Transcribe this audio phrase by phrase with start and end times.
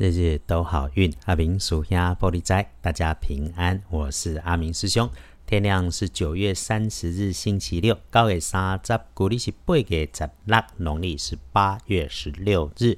[0.00, 3.82] 日日都好运，阿明属下玻璃斋，大家平安。
[3.90, 5.06] 我是阿明师兄。
[5.44, 12.96] 天亮是九月三十日，星期六，高月三十，古历是八月十六，农历是八月十六日。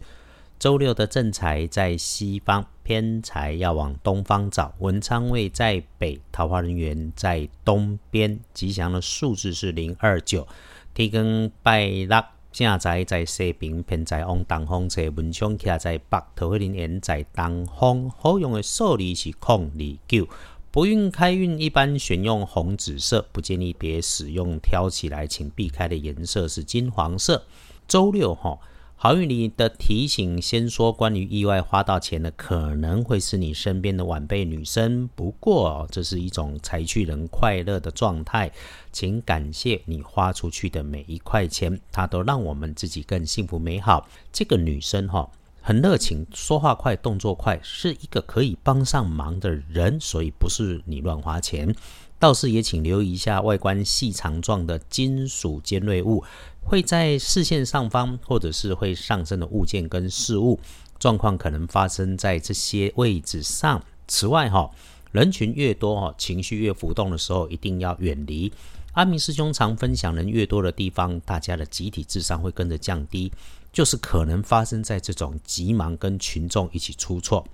[0.61, 4.73] 周六的正财在西方，偏财要往东方找。
[4.79, 8.39] 文昌位在北，桃花人员在东边。
[8.55, 10.47] 吉祥的数字是零二九。
[10.95, 12.25] 天光拜六。
[12.53, 18.11] 正在在西边，偏在往东方坐文昌徛在北，桃花林缘在东方。
[18.11, 20.29] 好用的数字是空二九。
[20.71, 24.59] 不运开运一般选用红紫色，不建议别使用。
[24.61, 27.45] 挑起来请避开的颜色是金黄色。
[27.89, 28.59] 周六哈。
[28.95, 35.09] 好运里的提醒，先说关于意外花到钱的，可能会是你身边的晚辈女生。
[35.17, 38.53] 不过，这是一种财去人快乐的状态，
[38.93, 44.09] 请感谢你花出去的每一块钱，它都让我们自己更幸福美好。
[44.33, 45.29] 这个女生哈，
[45.61, 51.75] 很热情，说话快，动作快，是一个可以帮上忙的人，所以不是你乱花钱。
[52.23, 56.23] 倒是也请留意一下外观细长状的金属尖锐物。
[56.65, 60.61] 会在视线上方，或者是会上升的物件跟事物
[61.01, 63.83] 状况，可能发生在这些位置上。
[64.07, 64.71] 此外，哈，
[65.11, 68.53] 人群越多，哈，情绪越浮动的时候，一定要远离。
[68.93, 73.33] 阿明师兄常分享，人越多的地方，大家的集体智商会跟着降低，
[73.73, 77.45] 就是可能发生在这种急忙跟群众一起出错。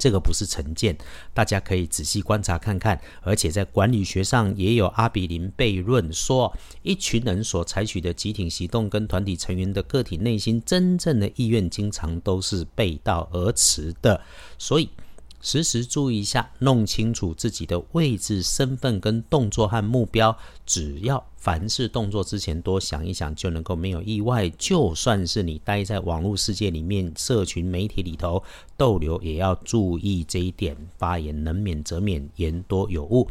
[0.00, 0.96] 这个不是成见，
[1.32, 3.00] 大家可以仔细观察看看。
[3.20, 14.20] 而且在管理学上也有阿比林悖论，说一群人所采取的集体行动跟团体成员的个体内心真正的意愿，经常都是背道而驰的。
[14.58, 14.88] 所以。
[15.40, 20.36] 时时注意一下，弄清楚自己的位置、身份跟动作和目标。
[20.66, 24.48] 只要凡事动作之前多想一想，就能够没有意外。
[24.50, 28.42] 就算是你待在网络世界里面、社群媒体里头
[28.76, 30.76] 逗留，也要注意这一点。
[30.98, 33.26] 发言能免则免，言多有误。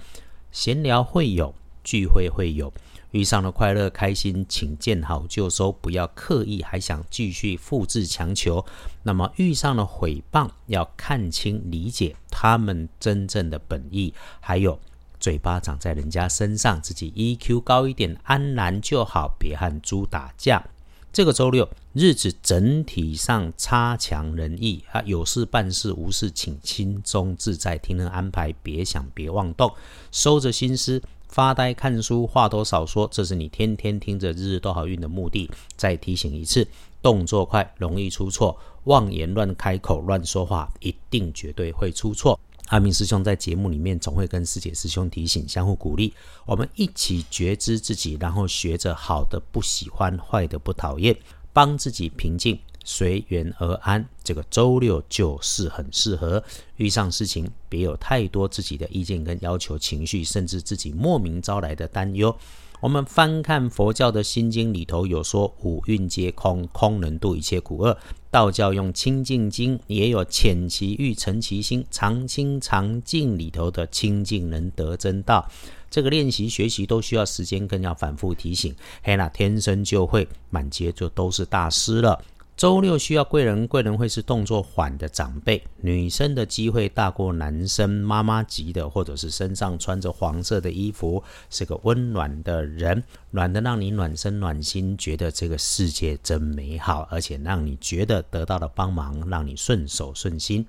[0.51, 2.73] 闲聊会有，聚会会有。
[3.11, 8.63] 遇上了快乐开心，请见好就收，不要刻意还想继续复制强求。
[9.03, 14.13] 那么遇上了诽谤，要看清理解他们真正的本意。
[14.39, 14.79] 还有
[15.19, 20.63] 嘴巴长在人家身上，自己 EQ 高一点，安然就好，别和猪打架。
[21.11, 29.73] 这个周六日子整体上差强人意啊，有事办事，无事请轻松自在，听人安排，别想别妄动，
[30.11, 31.01] 收着心思。
[31.29, 35.49] 发呆看书，话多少说，这是你天天听着日日都好运的目的。
[35.77, 36.67] 再提醒一次，
[37.01, 42.37] 动作快容易出错，妄言乱开口、乱说话，一定绝对会出错。
[42.69, 46.13] 阿明师兄在节目里面总会跟师姐师兄提醒，相互鼓励，
[46.45, 51.15] 我们一起觉知自己，然后学着好的不喜欢，坏的不讨厌，
[51.53, 52.59] 帮自己平静。
[52.83, 56.43] 随缘而安，这个周六就是很适合。
[56.77, 62.35] 遇上事情，别有太多自己的意见跟要求、情绪，甚至自己莫名招来的担忧。
[62.81, 67.97] 我们翻看佛教的心经里头有说五蕴皆空，空能度一切苦厄。
[68.31, 75.45] 道教用清净经也有浅其欲，成其心，常清常净里头的清净能得真道。
[75.89, 78.73] 这个练习学习都需要时间，更要反复提醒。
[79.03, 82.23] 嘿那天生就会，满街就都是大师了。
[82.59, 87.89] 周六需要贵人，贵人会是动作缓的长辈，女生的机会大过男生。
[87.89, 100.67] 妈妈级的，或者是身上穿着黄色的衣服，是个温暖的人，暖的让你暖身暖心，觉得这个世界真美好，而且让你觉得得到了帮忙，让你顺手顺心。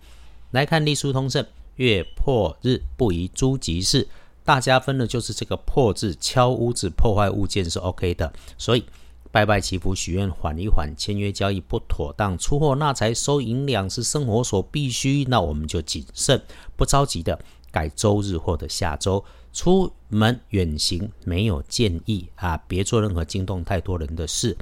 [0.53, 4.07] 来看隶书通胜，月破日不宜诸吉事，
[4.45, 8.85] 大家分的就是这个破字，敲屋子破坏物件是 OK 的，所以。
[9.33, 16.43] 拜拜祈福许愿缓一缓，签约交易不妥当，出货纳财收银两是生活所必须，那我们就谨慎
[16.77, 17.39] 不着急的
[17.71, 24.57] 改周日或者下周出门远行，没有建议啊，别做任何惊动太多人的事。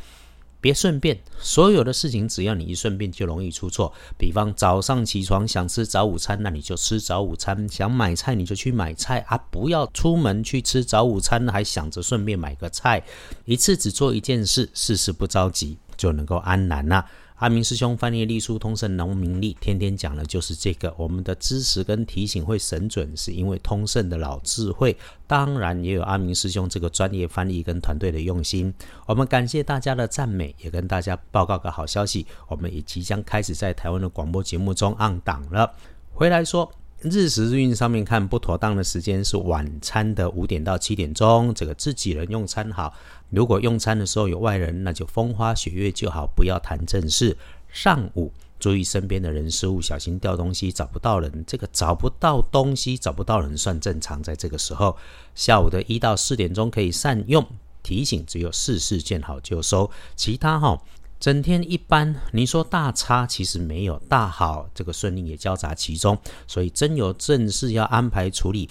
[0.60, 3.92] 别顺便，所有的事情只要你一顺便就容易出错。
[4.18, 13.02] 比方早上起床想吃早午餐，那你就吃早午餐；想买菜你就去买菜啊，不要出门去吃早午餐还想着顺便买个菜。
[13.44, 17.04] 一次只做一件事，事事不着急，就能够安然呐。
[17.38, 20.92] 阿明师兄翻译隶书通胜农民历，天天讲的就是这个。
[20.98, 24.96] 我们的知识跟提醒会神准，是因为通胜的老智慧。
[25.26, 28.74] 当然也有阿明师兄这个专业翻译跟团队的用心。
[29.06, 35.72] 我们感谢大家的赞美，也跟大家报告个好消息，我们也即将开始在台湾的广播节目中按档了。
[36.12, 36.68] 回来说。
[37.00, 42.92] 日时日运上面看不妥当的时间是晚餐的五点到七点钟，这个自己人用餐好。
[43.30, 47.36] 如果用餐的时候有外人，那就风花雪月就好，不要谈正事。
[47.68, 51.44] 上午注意身边的人事物，小心掉东西，找不到人。
[51.46, 54.96] 这个找不到东西、找不到人算正常，在这个时候，
[55.36, 57.46] 下午的一到四点钟可以善用。
[57.84, 60.82] 提醒只有事事见好就收，其他哈。
[61.20, 66.16] 整天一般，你说大差其实没有，大好这个顺利也交杂其中，
[66.46, 68.70] 所以真有正事要安排处理，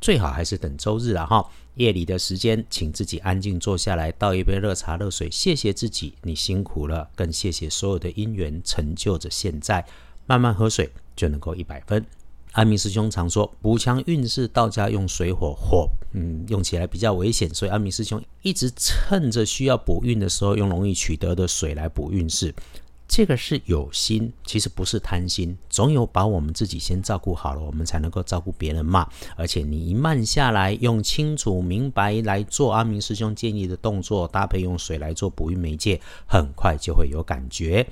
[0.00, 1.46] 最好还是等周日了哈。
[1.74, 9.84] 夜里的时间，请自己安静坐下来，倒一杯热茶热水，谢谢自己，你辛苦了，更谢谢所有的因缘成就着现在。
[10.26, 12.04] 慢慢喝水就能够一百分。
[12.52, 22.54] 阿明师兄常说，补强运势，道家用水火，火嗯用起来比较危险，所以阿明师兄一直趁着需要补运的时候，用容易取得的水来补运势。
[23.08, 25.54] 这个是有心，其实不是贪心。
[25.68, 29.06] 总有把我们自己先照顾好了，我们才能够照顾别人嘛。
[29.36, 37.86] 而且你慢下来，用清楚明白来做阿明师兄建议的动作，搭配用水来做补运媒介，很快就会有感觉。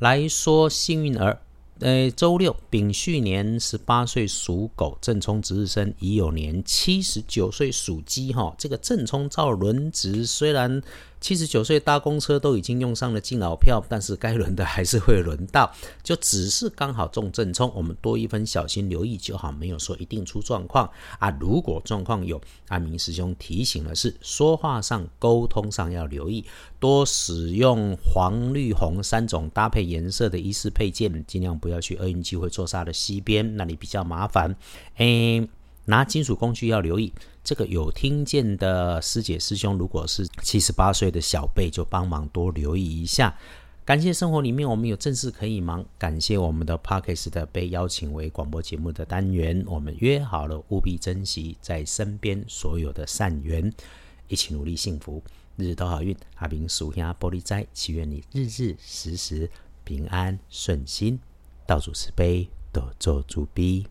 [0.00, 1.40] 来说幸运儿。
[1.82, 10.82] 呃，周六丙戌年十八岁属狗，正冲值日生乙酉年七十九岁属鸡，哈，这个正冲照轮值，虽然。
[11.22, 15.72] 七十九岁搭公车都已经用上了敬老票，但是该轮的还是会轮到，
[16.02, 20.90] 就只是刚好中正冲，我们多一分小心留意就好，没有说一定出状况
[21.20, 21.30] 啊。
[21.40, 26.44] 如果状况有，阿明师兄提醒的是，说话上、沟通上要留意，
[26.80, 34.56] 多使用黄、绿、红三种搭配颜色的衣饰配件，尽量不要去厄运机会坐煞的西边，那里比较麻烦。
[34.96, 35.48] 诶。
[35.84, 37.12] 拿金属工具要留意，
[37.42, 43.36] 这个有听见的师姐师兄，如果是七十八岁的小辈，就帮忙多留意一下。
[43.84, 53.72] 感谢生活里面我们有正事可以忙，感谢我们的 Parkes 的被邀请为广播节目的单元，我们约好了务必珍惜在身边所有的善缘，
[54.28, 55.20] 一起努力幸福，
[55.56, 56.16] 日日都好运。
[56.36, 59.50] 阿明属下玻璃斋，祈愿你日日时时
[59.82, 61.18] 平安顺心，
[61.66, 63.84] 道主慈悲，多做主逼。